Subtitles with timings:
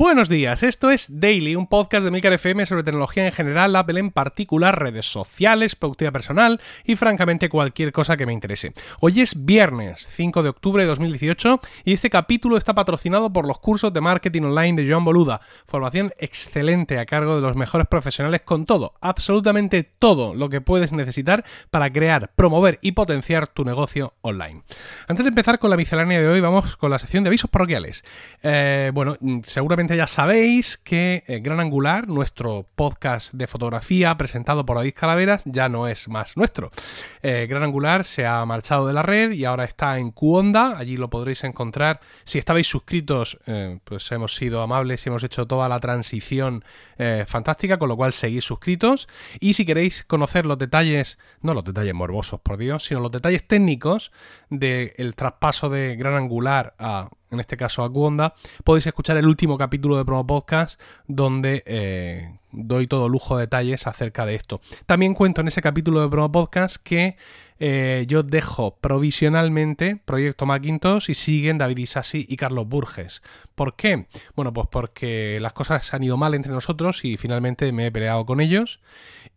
[0.00, 4.00] Buenos días, esto es Daily, un podcast de Milcar FM sobre tecnología en general, Apple
[4.00, 8.72] en particular, redes sociales, productividad personal y francamente cualquier cosa que me interese.
[9.00, 13.58] Hoy es viernes 5 de octubre de 2018 y este capítulo está patrocinado por los
[13.58, 18.40] cursos de marketing online de Joan Boluda, formación excelente a cargo de los mejores profesionales
[18.40, 24.14] con todo, absolutamente todo lo que puedes necesitar para crear, promover y potenciar tu negocio
[24.22, 24.62] online.
[25.08, 28.02] Antes de empezar con la miscelánea de hoy, vamos con la sección de avisos parroquiales.
[28.42, 34.76] Eh, bueno, seguramente ya sabéis que eh, Gran Angular, nuestro podcast de fotografía presentado por
[34.76, 36.70] David Calaveras, ya no es más nuestro.
[37.22, 40.96] Eh, Gran Angular se ha marchado de la red y ahora está en Qonda, allí
[40.96, 42.00] lo podréis encontrar.
[42.24, 46.64] Si estabais suscritos, eh, pues hemos sido amables y hemos hecho toda la transición
[47.26, 49.08] fantástica, con lo cual seguís suscritos.
[49.40, 53.48] Y si queréis conocer los detalles, no los detalles morbosos, por Dios, sino los detalles
[53.48, 54.12] técnicos
[54.50, 59.96] del traspaso de Gran Angular a en este caso a podéis escuchar el último capítulo
[59.96, 64.60] de Promo Podcast donde eh, doy todo lujo de detalles acerca de esto.
[64.86, 67.16] También cuento en ese capítulo de Promo Podcast que
[67.62, 73.22] eh, yo dejo provisionalmente Proyecto Macintosh y siguen David Isasi y Carlos Burges.
[73.54, 74.06] ¿Por qué?
[74.34, 78.24] Bueno, pues porque las cosas han ido mal entre nosotros y finalmente me he peleado
[78.24, 78.80] con ellos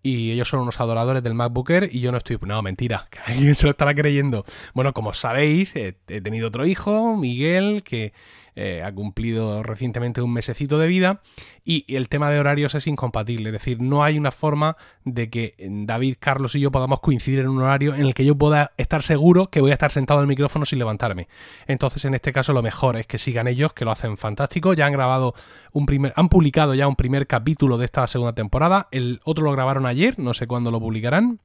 [0.02, 2.38] y ellos son unos adoradores del MacBook Air y yo no estoy...
[2.42, 4.46] No, mentira, que alguien se lo estará creyendo.
[4.74, 8.14] Bueno, como sabéis, he tenido otro hijo, Miguel, que
[8.56, 11.22] eh, ha cumplido recientemente un mesecito de vida
[11.64, 15.56] y el tema de horarios es incompatible, es decir, no hay una forma de que
[15.60, 19.02] David, Carlos y yo podamos coincidir en un horario en el que yo pueda estar
[19.02, 21.28] seguro que voy a estar sentado al micrófono sin levantarme.
[21.68, 24.74] Entonces, en este caso, lo mejor es que sigan ellos, que lo hacen fantástico.
[24.74, 25.34] Ya han grabado
[25.72, 28.88] un primer, han publicado ya un primer capítulo de esta segunda temporada.
[28.92, 31.40] El otro lo grabaron ayer, no sé cuándo lo publicarán.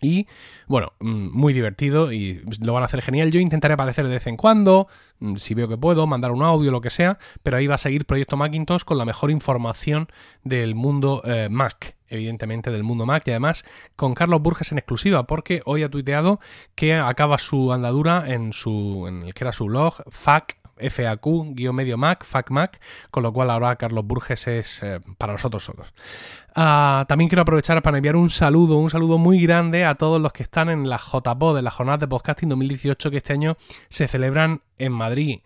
[0.00, 0.26] Y
[0.66, 3.30] bueno, mm, muy divertido y lo van a hacer genial.
[3.30, 6.70] Yo intentaré aparecer de vez en cuando, mm, si veo que puedo, mandar un audio,
[6.70, 10.08] lo que sea, pero ahí va a seguir Proyecto Macintosh con la mejor información
[10.44, 13.64] del mundo eh, Mac evidentemente del mundo Mac y además
[13.94, 16.40] con Carlos Burges en exclusiva porque hoy ha tuiteado
[16.74, 19.94] que acaba su andadura en su en el que era su blog
[20.80, 22.50] FAQ FAQ-medio Mac, FAQ
[23.10, 25.92] con lo cual ahora Carlos Burges es eh, para nosotros solos.
[26.54, 30.32] Ah, también quiero aprovechar para enviar un saludo, un saludo muy grande a todos los
[30.32, 33.56] que están en la JPod, en la jornada de podcasting 2018 que este año
[33.88, 35.40] se celebran en Madrid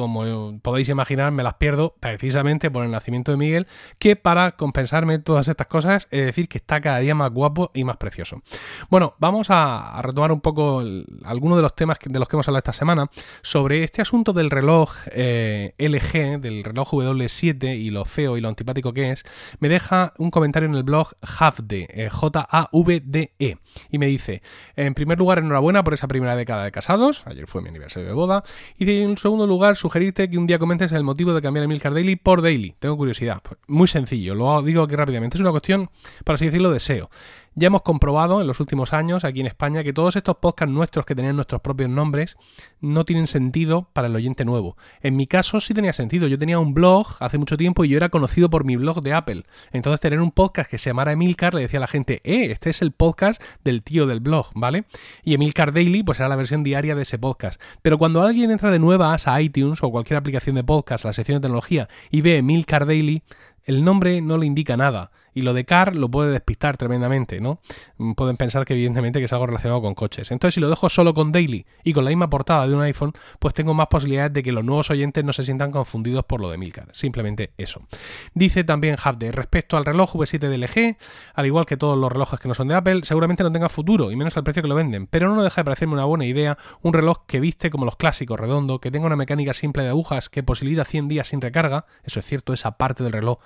[0.00, 3.66] como podéis imaginar, me las pierdo precisamente por el nacimiento de Miguel,
[3.98, 7.84] que para compensarme todas estas cosas, es decir, que está cada día más guapo y
[7.84, 8.42] más precioso.
[8.90, 10.82] Bueno, vamos a, retomar un poco
[11.24, 13.10] algunos de los temas de los que hemos hablado esta semana
[13.42, 18.48] sobre este asunto del reloj eh, LG, del reloj W7 y lo feo y lo
[18.48, 19.24] antipático que es.
[19.60, 23.58] Me deja un comentario en el blog Javde, eh, J-A-V-D-E,
[23.90, 24.42] y me dice,
[24.76, 28.14] en primer lugar, enhorabuena por esa primera década de casados, ayer fue mi aniversario de
[28.14, 28.44] boda,
[28.78, 32.16] y en segundo lugar, sugerirte que un día comentes el motivo de cambiar Emilcar Daily
[32.16, 32.74] por Daily.
[32.78, 33.40] Tengo curiosidad.
[33.42, 35.38] Pues, muy sencillo, lo digo aquí rápidamente.
[35.38, 35.88] Es una cuestión,
[36.24, 37.08] para así decirlo, deseo.
[37.58, 41.04] Ya hemos comprobado en los últimos años aquí en España que todos estos podcasts nuestros
[41.04, 42.36] que tenían nuestros propios nombres
[42.80, 44.76] no tienen sentido para el oyente nuevo.
[45.00, 46.28] En mi caso sí tenía sentido.
[46.28, 49.12] Yo tenía un blog hace mucho tiempo y yo era conocido por mi blog de
[49.12, 49.42] Apple.
[49.72, 52.70] Entonces tener un podcast que se llamara Emilcar le decía a la gente, eh, este
[52.70, 54.84] es el podcast del tío del blog, ¿vale?
[55.24, 57.60] Y Emilcar Daily pues era la versión diaria de ese podcast.
[57.82, 61.12] Pero cuando alguien entra de nuevas a iTunes o cualquier aplicación de podcast, a la
[61.12, 63.24] sección de tecnología y ve Emilcar Daily,
[63.68, 65.10] el nombre no le indica nada.
[65.38, 67.60] Y lo de car lo puede despistar tremendamente, ¿no?
[67.98, 70.32] Mm, pueden pensar que evidentemente que es algo relacionado con coches.
[70.32, 73.12] Entonces, si lo dejo solo con Daily y con la misma portada de un iPhone,
[73.38, 76.50] pues tengo más posibilidades de que los nuevos oyentes no se sientan confundidos por lo
[76.50, 76.88] de Milcar.
[76.92, 77.86] Simplemente eso.
[78.34, 80.96] Dice también Hubde, respecto al reloj V7 de LG,
[81.34, 84.10] al igual que todos los relojes que no son de Apple, seguramente no tenga futuro,
[84.10, 85.06] y menos al precio que lo venden.
[85.06, 88.40] Pero no deja de parecerme una buena idea un reloj que viste como los clásicos,
[88.40, 92.18] redondo, que tenga una mecánica simple de agujas que posibilita 100 días sin recarga, eso
[92.18, 93.38] es cierto, esa parte del reloj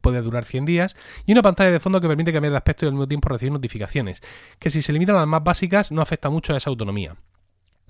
[0.00, 2.88] puede durar 100 días, y una pantalla de fondo que permite cambiar de aspecto y
[2.88, 4.22] al mismo tiempo recibir notificaciones,
[4.58, 7.16] que si se limitan a las más básicas no afecta mucho a esa autonomía.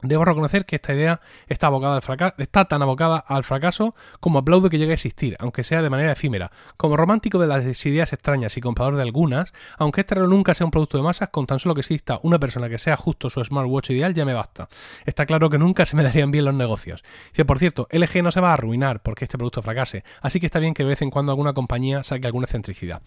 [0.02, 4.68] Debo reconocer que esta idea está, abocada al está tan abocada al fracaso como aplaudo
[4.68, 6.50] que llegue a existir, aunque sea de manera efímera.
[6.76, 10.66] Como romántico de las ideas extrañas y comprador de algunas, aunque este reloj nunca sea
[10.66, 13.42] un producto de masas, con tan solo que exista una persona que sea justo su
[13.42, 14.68] smartwatch ideal ya me basta.
[15.06, 17.02] Está claro que nunca se me darían bien los negocios.
[17.30, 20.46] Dice, por cierto, LG no se va a arruinar porque este producto fracase, así que
[20.46, 23.02] está bien que de vez en cuando alguna compañía saque alguna excentricidad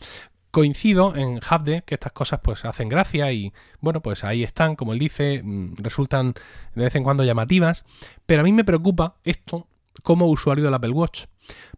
[0.58, 4.92] coincido en Hubde que estas cosas pues hacen gracia y bueno pues ahí están como
[4.92, 6.34] él dice mm, resultan
[6.74, 7.86] de vez en cuando llamativas.
[8.26, 9.68] Pero a mí me preocupa esto
[10.02, 11.26] como usuario del Apple Watch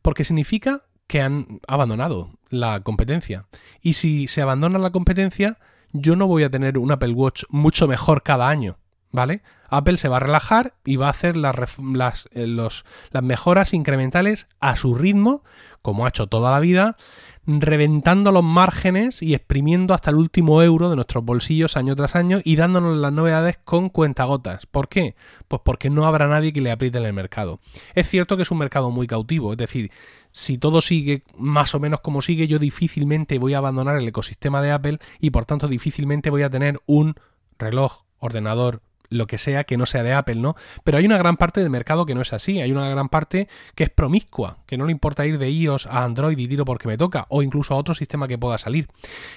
[0.02, 3.48] porque significa que han abandonado la competencia.
[3.82, 5.58] Y si se abandona la competencia
[5.92, 8.78] yo no voy a tener un Apple Watch mucho mejor cada año
[9.12, 9.42] ¿vale?
[9.70, 14.48] Apple se va a relajar y va a hacer las, las, eh, las mejoras incrementales
[14.60, 15.44] a su ritmo,
[15.82, 16.98] como ha hecho toda la vida,
[17.46, 22.40] reventando los márgenes y exprimiendo hasta el último euro de nuestros bolsillos año tras año
[22.44, 24.66] y dándonos las novedades con cuentagotas.
[24.66, 25.16] ¿Por qué?
[25.48, 27.60] Pues porque no habrá nadie que le apriete en el mercado.
[27.96, 29.92] Es cierto que es un mercado muy cautivo, es decir,
[30.32, 34.62] si todo sigue más o menos como sigue, yo difícilmente voy a abandonar el ecosistema
[34.62, 37.16] de Apple y por tanto difícilmente voy a tener un
[37.58, 40.56] reloj, ordenador, lo que sea que no sea de Apple, ¿no?
[40.84, 43.48] Pero hay una gran parte del mercado que no es así, hay una gran parte
[43.76, 46.88] que es promiscua, que no le importa ir de iOS a Android y tiro porque
[46.88, 48.88] me toca, o incluso a otro sistema que pueda salir.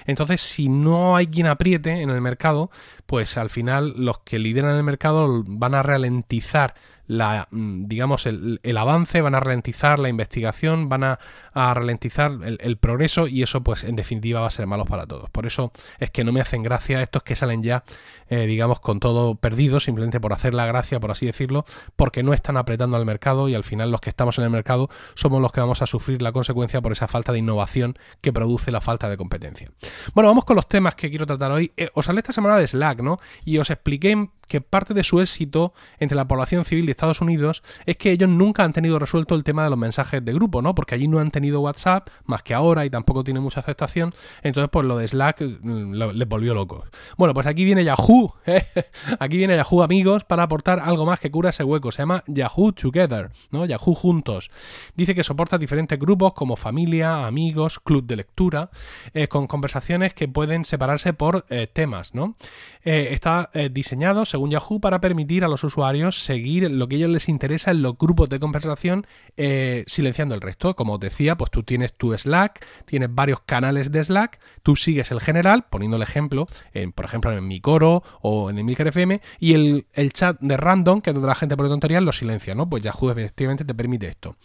[0.05, 2.71] Entonces, si no hay quien apriete en el mercado,
[3.05, 6.75] pues al final los que lideran el mercado van a ralentizar
[7.07, 11.19] la, mm, digamos, el, avance, van a ralentizar la investigación, van a,
[11.53, 15.29] ralentizar el, progreso y eso, pues, en definitiva va a ser malo para todos.
[15.29, 17.83] Por eso es que no me hacen gracia estos que salen ya,
[18.29, 21.65] eh, digamos, con todo perdido, simplemente por hacer la gracia, por así decirlo,
[21.95, 24.89] porque no están apretando al mercado y al final los que estamos en el mercado
[25.15, 28.71] somos los que vamos a sufrir la consecuencia por esa falta de innovación que produce
[28.71, 29.71] la falta de competencia.
[30.13, 31.71] Bueno, vamos con los temas que quiero tratar hoy.
[31.77, 33.19] Eh, os hablé esta semana de Slack, ¿no?
[33.45, 37.63] Y os expliqué que parte de su éxito entre la población civil de Estados Unidos
[37.85, 40.73] es que ellos nunca han tenido resuelto el tema de los mensajes de grupo, ¿no?
[40.75, 44.13] Porque allí no han tenido WhatsApp, más que ahora, y tampoco tiene mucha aceptación.
[44.41, 46.89] Entonces, pues lo de Slack mm, les volvió locos.
[47.17, 48.33] Bueno, pues aquí viene Yahoo.
[48.45, 48.65] ¿eh?
[49.19, 51.91] aquí viene Yahoo, amigos, para aportar algo más que cura ese hueco.
[51.91, 53.65] Se llama Yahoo Together, ¿no?
[53.65, 54.51] Yahoo Juntos.
[54.95, 58.69] Dice que soporta diferentes grupos como familia, amigos, club de lectura,
[59.13, 62.35] eh, con conversaciones que pueden separarse por eh, temas, ¿no?
[62.83, 67.29] está diseñado según Yahoo, para permitir a los usuarios seguir lo que a ellos les
[67.29, 69.07] interesa en los grupos de conversación,
[69.37, 70.75] eh, silenciando el resto.
[70.75, 75.11] Como os decía, pues tú tienes tu Slack, tienes varios canales de Slack, tú sigues
[75.11, 78.87] el general, poniendo el ejemplo, en, por ejemplo, en mi coro o en el Milker
[78.87, 82.53] FM, y el, chat de random, que es donde la gente por tonterías, lo silencia,
[82.53, 82.69] ¿no?
[82.69, 84.35] Pues Yahoo efectivamente te permite esto.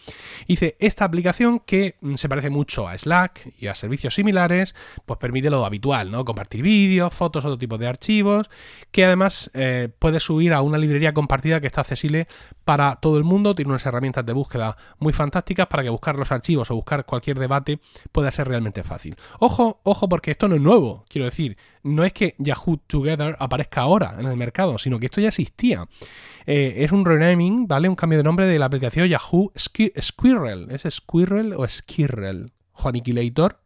[0.46, 5.18] Dice, esta aplicación que mm, se parece mucho a Slack y a servicios similares, pues
[5.18, 6.24] permite lo habitual, ¿no?
[6.24, 8.48] Compartir vídeos, fotos, otro tipo de archivos,
[8.92, 12.27] que además eh, puedes subir a una librería compartida que está accesible
[12.64, 13.54] para todo el mundo.
[13.54, 17.38] Tiene unas herramientas de búsqueda muy fantásticas para que buscar los archivos o buscar cualquier
[17.38, 17.80] debate
[18.12, 19.16] pueda ser realmente fácil.
[19.40, 21.04] Ojo, ojo, porque esto no es nuevo.
[21.08, 25.20] Quiero decir, no es que Yahoo Together aparezca ahora en el mercado, sino que esto
[25.20, 25.88] ya existía.
[26.46, 27.88] Eh, es un renaming, ¿vale?
[27.88, 30.68] Un cambio de nombre de la aplicación Yahoo Squirrel.
[30.70, 32.52] ¿Es Squirrel o Skirrel?
[32.72, 33.60] Juaniquilator.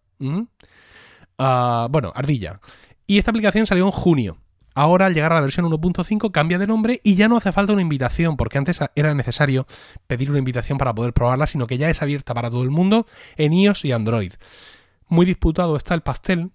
[1.38, 2.61] Ah, bueno, ardilla.
[3.06, 4.38] Y esta aplicación salió en junio.
[4.74, 7.72] Ahora, al llegar a la versión 1.5, cambia de nombre y ya no hace falta
[7.72, 9.66] una invitación, porque antes era necesario
[10.06, 13.06] pedir una invitación para poder probarla, sino que ya es abierta para todo el mundo
[13.36, 14.32] en iOS y Android.
[15.08, 16.50] Muy disputado está el pastel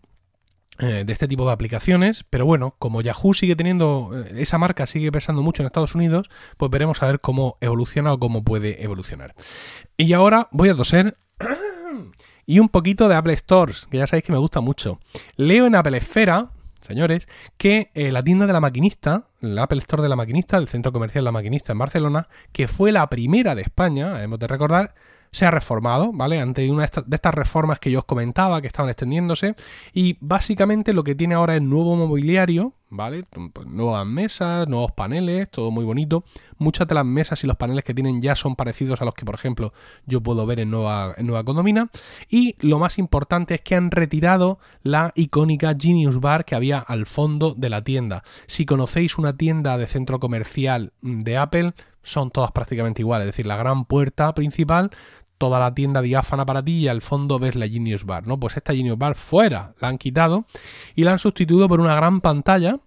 [0.80, 4.86] eh, de este tipo de aplicaciones, pero bueno, como Yahoo sigue teniendo, eh, esa marca
[4.86, 8.84] sigue pesando mucho en Estados Unidos, pues veremos a ver cómo evoluciona o cómo puede
[8.84, 9.34] evolucionar.
[9.98, 11.18] Y ahora voy a toser
[12.46, 15.00] y un poquito de Apple Stores, que ya sabéis que me gusta mucho.
[15.36, 16.52] Leo en Apple Esfera,
[16.88, 20.68] señores, que eh, la tienda de la maquinista, el Apple Store de la maquinista, el
[20.68, 24.96] centro comercial La Maquinista en Barcelona, que fue la primera de España, hemos de recordar,
[25.32, 26.40] se ha reformado, ¿vale?
[26.40, 29.56] Ante una de estas reformas que yo os comentaba, que estaban extendiéndose,
[29.94, 33.24] y básicamente lo que tiene ahora es nuevo mobiliario, ¿vale?
[33.54, 36.24] Pues nuevas mesas, nuevos paneles, todo muy bonito.
[36.58, 39.26] Muchas de las mesas y los paneles que tienen ya son parecidos a los que,
[39.26, 39.74] por ejemplo,
[40.06, 41.90] yo puedo ver en Nueva, en Nueva Condomina.
[42.30, 47.06] Y lo más importante es que han retirado la icónica Genius Bar que había al
[47.06, 48.24] fondo de la tienda.
[48.48, 53.26] Si conocéis una tienda de centro comercial de Apple, son todas prácticamente iguales.
[53.26, 54.92] Es decir, la gran puerta principal
[55.38, 58.40] toda la tienda diáfana para ti y al fondo ves la Genius Bar, ¿no?
[58.40, 60.46] Pues esta Genius Bar fuera la han quitado
[60.96, 62.80] y la han sustituido por una gran pantalla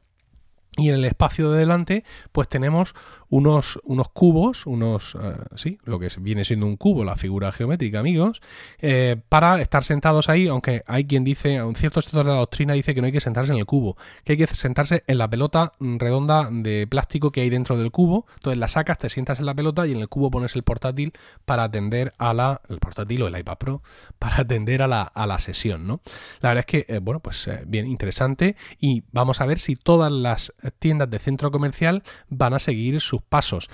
[0.77, 2.95] y en el espacio de delante pues tenemos
[3.31, 5.19] unos, unos cubos, unos, eh,
[5.55, 8.43] sí, lo que viene siendo un cubo, la figura geométrica, amigos,
[8.81, 12.75] eh, para estar sentados ahí, aunque hay quien dice, un cierto sector de la doctrina
[12.75, 15.31] dice que no hay que sentarse en el cubo, que hay que sentarse en la
[15.31, 19.47] pelota redonda de plástico que hay dentro del cubo, entonces la sacas, te sientas en
[19.47, 21.13] la pelota y en el cubo pones el portátil
[21.45, 23.83] para atender a la, el portátil o el iPad Pro,
[24.19, 26.01] para atender a la, a la sesión, ¿no?
[26.41, 30.11] La verdad es que, eh, bueno, pues bien interesante y vamos a ver si todas
[30.11, 33.69] las tiendas de centro comercial van a seguir su pasos.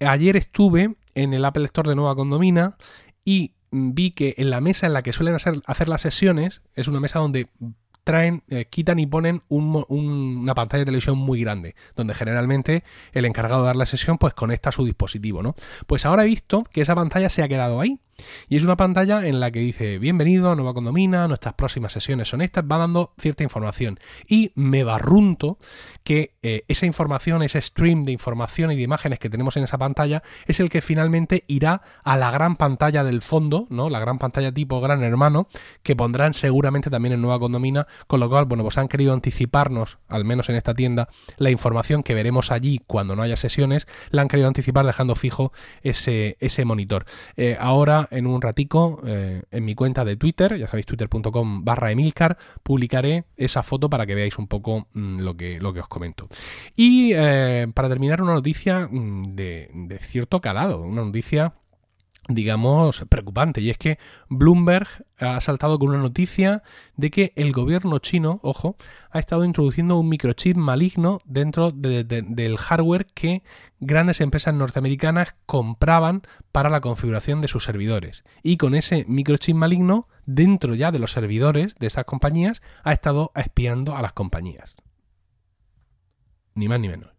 [0.00, 2.76] Ayer estuve en el Apple Store de Nueva Condomina
[3.24, 6.88] y vi que en la mesa en la que suelen hacer, hacer las sesiones, es
[6.88, 7.48] una mesa donde
[8.04, 13.62] traen, eh, quitan y ponen una pantalla de televisión muy grande, donde generalmente el encargado
[13.62, 15.54] de dar la sesión pues conecta su dispositivo, ¿no?
[15.86, 18.00] Pues ahora he visto que esa pantalla se ha quedado ahí
[18.48, 22.28] Y es una pantalla en la que dice, bienvenido a Nueva Condomina, nuestras próximas sesiones
[22.28, 23.98] son estas, va dando cierta información.
[24.26, 25.58] Y me barrunto
[26.04, 29.78] que eh, esa información, ese stream de información y de imágenes que tenemos en esa
[29.78, 33.90] pantalla, es el que finalmente irá a la gran pantalla del fondo, ¿no?
[33.90, 35.48] La gran pantalla tipo gran hermano,
[35.82, 39.98] que pondrán seguramente también en Nueva Condomina, con lo cual, bueno, pues han querido anticiparnos,
[40.08, 44.22] al menos en esta tienda, la información que veremos allí cuando no haya sesiones, la
[44.22, 45.52] han querido anticipar dejando fijo
[45.82, 47.04] ese, ese monitor.
[47.36, 51.90] Eh, ahora, en un ratico, eh, en mi cuenta de Twitter, ya sabéis, twitter.com barra
[51.90, 55.88] Emilcar, publicaré esa foto para que veáis un poco mm, lo, que, lo que os
[55.88, 56.28] comento.
[56.76, 61.54] Y eh, para terminar, una noticia mm, de, de cierto calado, una noticia
[62.28, 63.60] digamos, preocupante.
[63.60, 63.98] Y es que
[64.28, 64.86] Bloomberg
[65.18, 66.62] ha saltado con una noticia
[66.96, 68.76] de que el gobierno chino, ojo,
[69.10, 73.42] ha estado introduciendo un microchip maligno dentro del hardware que
[73.80, 78.24] grandes empresas norteamericanas compraban para la configuración de sus servidores.
[78.42, 83.32] Y con ese microchip maligno, dentro ya de los servidores de esas compañías, ha estado
[83.34, 84.76] espiando a las compañías.
[86.54, 87.10] Ni más ni menos.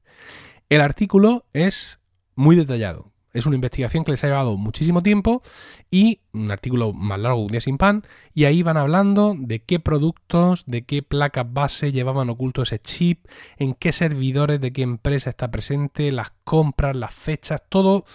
[0.69, 1.99] El artículo es
[2.35, 5.41] muy detallado es una investigación que les ha llevado muchísimo tiempo
[5.89, 9.79] y un artículo más largo, un día sin pan, y ahí van hablando de qué
[9.79, 15.31] productos, de qué placas base llevaban oculto ese chip, en qué servidores, de qué empresa
[15.31, 18.05] está presente, las compras, las fechas, todo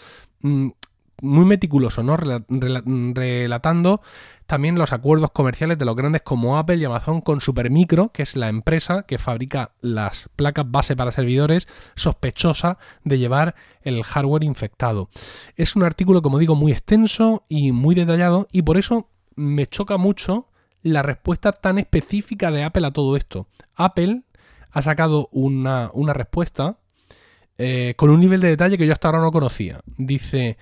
[0.41, 0.69] mm,
[1.21, 2.17] muy meticuloso, ¿no?
[2.17, 4.01] Relatando
[4.49, 8.35] también los acuerdos comerciales de los grandes como Apple y Amazon con Supermicro, que es
[8.35, 15.11] la empresa que fabrica las placas base para servidores, sospechosa de llevar el hardware infectado.
[15.57, 19.99] Es un artículo, como digo, muy extenso y muy detallado, y por eso me choca
[19.99, 20.49] mucho
[20.83, 23.49] la respuesta tan específica de Apple a todo esto.
[23.75, 24.23] Apple
[24.71, 26.79] ha sacado una, respuesta
[27.59, 29.81] eh, con un nivel de detalle que yo hasta ahora no conocía.
[29.99, 30.57] Dice.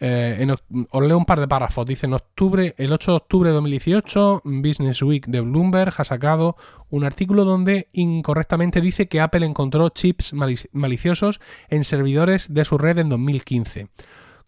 [0.00, 0.46] Eh,
[0.90, 1.84] os leo un par de párrafos.
[1.86, 6.56] Dice, en octubre, el 8 de octubre de 2018, Business Week de Bloomberg ha sacado
[6.90, 10.32] un artículo donde incorrectamente dice que Apple encontró chips
[10.72, 13.88] maliciosos en servidores de su red en 2015.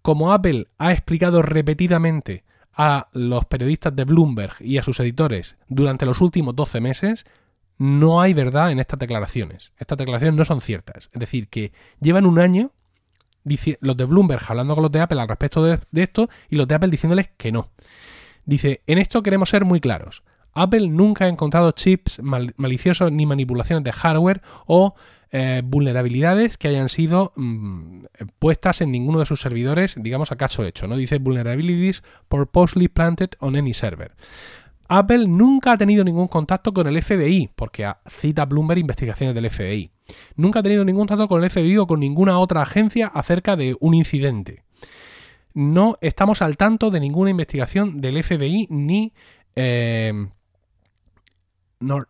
[0.02, 6.06] Como Apple ha explicado repetidamente a los periodistas de Bloomberg y a sus editores durante
[6.06, 7.26] los últimos 12 meses,
[7.76, 9.72] no hay verdad en estas declaraciones.
[9.78, 11.10] Estas declaraciones no son ciertas.
[11.12, 12.72] Es decir, que llevan un año
[13.80, 16.74] los de Bloomberg hablando con los de Apple al respecto de, esto y los de
[16.74, 17.70] Apple diciéndoles que no.
[18.44, 20.22] Dice, en esto queremos ser muy claros.
[20.52, 24.94] Apple nunca ha encontrado chips maliciosos ni manipulaciones de hardware o
[25.32, 28.04] eh, vulnerabilidades que hayan sido mm,
[28.40, 30.96] puestas en ninguno de sus servidores, digamos a caso hecho, ¿no?
[30.96, 34.12] Dice vulnerabilities purposely planted on any server.
[34.92, 39.92] Apple nunca ha tenido ningún contacto con el FBI, porque cita Bloomberg investigaciones del FBI.
[40.34, 43.76] Nunca ha tenido ningún contacto con el FBI o con ninguna otra agencia acerca de
[43.78, 44.64] un incidente.
[45.54, 49.12] No estamos al tanto de ninguna investigación del FBI ni...
[49.54, 50.12] Eh,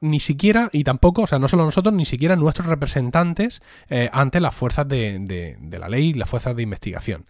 [0.00, 4.40] ni siquiera, y tampoco, o sea, no solo nosotros, ni siquiera nuestros representantes eh, ante
[4.40, 7.26] las fuerzas de, de, la ley, las fuerzas de investigación.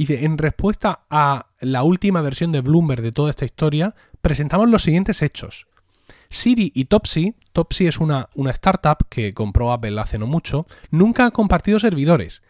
[0.00, 4.82] Dice, en respuesta a la última versión de Bloomberg de toda esta historia, presentamos los
[4.82, 5.66] siguientes hechos.
[6.30, 11.26] Siri y Topsy, Topsy es una, una startup que compró Apple hace no mucho, nunca
[11.26, 12.42] han compartido servidores.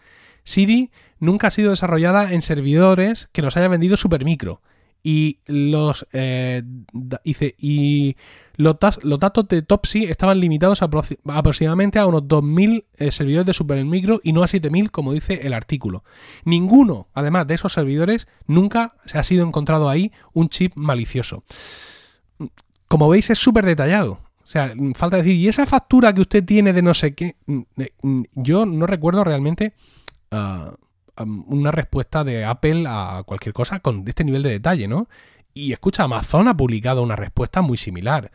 [0.45, 4.63] Siri nunca ha sido desarrollada en servidores que nos haya vendido Supermicro.
[5.03, 6.63] Y los, eh,
[7.59, 8.17] y
[8.57, 14.33] los, datos de Topsy estaban limitados aproximadamente a unos 2.000 eh, servidores de Supermicro y
[14.33, 16.05] no a 7.000 como dice el artículo.
[16.45, 21.45] Ninguno, además de esos servidores, nunca se ha sido encontrado ahí un chip malicioso.
[22.89, 24.21] Como veis es súper detallado.
[24.45, 27.37] O sea, falta decir, ¿y esa factura que usted tiene de no sé qué?
[27.47, 27.61] Mm,
[28.03, 29.75] mm, yo no recuerdo realmente...
[30.31, 30.75] Ah,
[31.25, 35.09] una respuesta de Apple a cualquier cosa con este nivel de detalle, ¿no?
[35.53, 38.31] Y escucha, Amazon ha publicado una respuesta muy similar.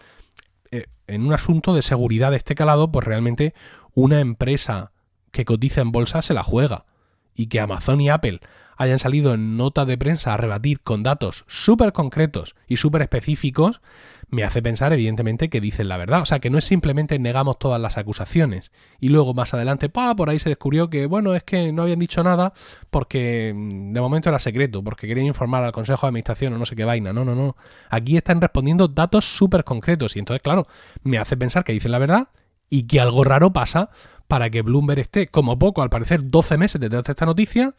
[0.72, 3.54] Eh, en un asunto de seguridad de este calado, pues realmente
[3.94, 4.92] una empresa
[5.32, 6.86] que cotiza en bolsa se la juega.
[7.34, 8.40] Y que Amazon y Apple
[8.78, 13.82] hayan salido en nota de prensa a rebatir con datos súper concretos y súper específicos,
[14.30, 16.22] me hace pensar evidentemente que dicen la verdad.
[16.22, 20.16] O sea, que no es simplemente negamos todas las acusaciones y luego más adelante, pa,
[20.16, 22.54] por ahí se descubrió que, bueno, es que no habían dicho nada
[22.90, 26.66] porque mm, de momento era secreto, porque querían informar al Consejo de Administración o no
[26.66, 27.14] sé qué vaina.
[27.14, 27.56] No, no, no.
[27.90, 30.68] Aquí están respondiendo datos súper concretos y entonces, claro,
[31.04, 32.30] me hace pensar que dicen la verdad
[32.70, 33.90] y que algo raro pasa
[34.28, 37.76] para que Bloomberg esté, como poco, al parecer, 12 meses detrás de esta noticia,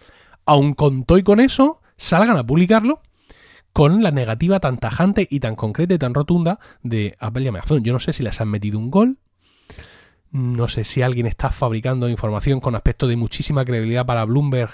[0.46, 3.02] aun con todo y con eso, salgan a publicarlo
[3.72, 7.84] con la negativa tan tajante y tan concreta y tan rotunda de Apple y Amazon.
[7.84, 9.18] Yo no sé si les han metido un gol,
[10.30, 14.70] no sé si alguien está fabricando información con aspecto de muchísima credibilidad para Bloomberg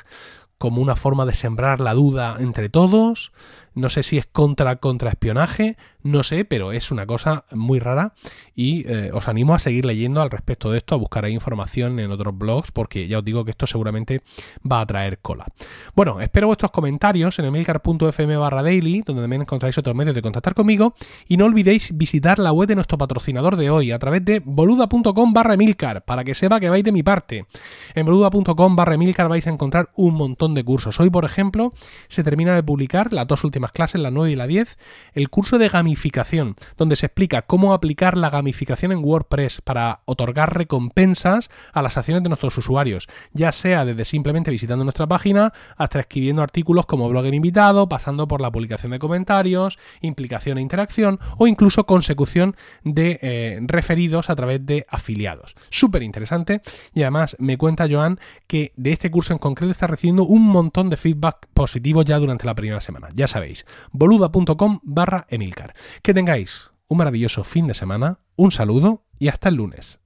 [0.59, 3.33] como una forma de sembrar la duda entre todos.
[3.75, 8.15] No sé si es contra contraespionaje, no sé, pero es una cosa muy rara
[8.55, 12.11] y eh, os animo a seguir leyendo al respecto de esto, a buscar información en
[12.11, 14.23] otros blogs, porque ya os digo que esto seguramente
[14.71, 15.47] va a traer cola.
[15.95, 20.55] Bueno, espero vuestros comentarios en emilcar.fm barra daily, donde también encontráis otros medios de contactar
[20.55, 20.95] conmigo,
[21.29, 25.33] y no olvidéis visitar la web de nuestro patrocinador de hoy a través de boluda.com
[25.33, 27.47] barra emilcar, para que sepa que vais de mi parte.
[27.95, 30.99] En boluda.com barra emilcar vais a encontrar un montón de cursos.
[30.99, 31.71] Hoy, por ejemplo,
[32.09, 34.77] se termina de publicar las dos últimas clases, la 9 y la 10,
[35.13, 40.57] el curso de gamificación, donde se explica cómo aplicar la gamificación en WordPress para otorgar
[40.57, 46.01] recompensas a las acciones de nuestros usuarios, ya sea desde simplemente visitando nuestra página hasta
[46.01, 51.47] escribiendo artículos como blogger invitado, pasando por la publicación de comentarios, implicación e interacción o
[51.47, 55.55] incluso consecución de eh, referidos a través de afiliados.
[55.71, 56.63] Súper interesante
[56.95, 60.91] y además me cuenta Joan que de este curso en concreto está recibiendo un montón
[60.91, 63.09] de feedback positivo ya durante la primera semana.
[63.13, 63.52] Ya sabéis,
[63.93, 65.75] boluda.com barra Emilcar.
[66.03, 70.02] Que tengáis un maravilloso fin de semana, un saludo y hasta el lunes.